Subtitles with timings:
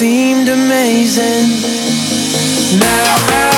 [0.00, 1.60] seemed amazing.
[2.80, 3.49] Now I.